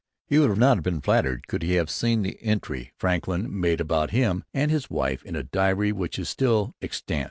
[0.25, 4.09] He would not have been flattered could he have seen the entry Franklin made about
[4.09, 7.19] him and his wife in a diary which is still extant.